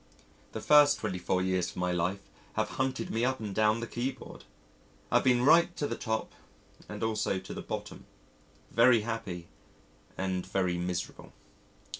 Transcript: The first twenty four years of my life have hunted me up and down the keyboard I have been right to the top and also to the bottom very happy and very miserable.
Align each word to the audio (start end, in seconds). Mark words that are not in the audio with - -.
The 0.53 0.61
first 0.61 0.97
twenty 0.97 1.19
four 1.19 1.43
years 1.43 1.69
of 1.69 1.75
my 1.77 1.91
life 1.91 2.21
have 2.53 2.69
hunted 2.81 3.11
me 3.11 3.23
up 3.23 3.39
and 3.39 3.53
down 3.53 3.81
the 3.81 3.85
keyboard 3.85 4.45
I 5.11 5.17
have 5.17 5.23
been 5.23 5.45
right 5.45 5.77
to 5.77 5.85
the 5.85 5.95
top 5.95 6.31
and 6.89 7.03
also 7.03 7.37
to 7.37 7.53
the 7.53 7.61
bottom 7.61 8.07
very 8.71 9.01
happy 9.01 9.47
and 10.17 10.43
very 10.43 10.79
miserable. 10.79 11.33